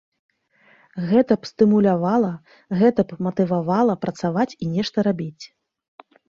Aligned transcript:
Гэта 1.09 1.33
б 1.43 1.49
стымулявала, 1.49 2.31
гэта 2.79 3.01
б 3.11 3.19
матывавала 3.27 3.93
працаваць 4.07 4.49
і 4.63 4.71
нешта 4.79 4.97
рабіць. 5.11 5.43